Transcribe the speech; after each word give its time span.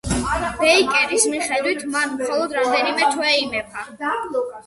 ბეიკერის 0.61 1.27
მიხედვით 1.33 1.85
მან 1.95 2.15
მხოლოდ 2.15 2.55
რამდენიმე 2.59 3.13
თვე 3.17 3.37
იმეფა. 3.45 3.87